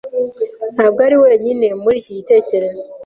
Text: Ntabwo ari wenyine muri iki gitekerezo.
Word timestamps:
Ntabwo 0.73 0.99
ari 1.07 1.17
wenyine 1.23 1.67
muri 1.81 1.95
iki 2.01 2.11
gitekerezo. 2.17 2.85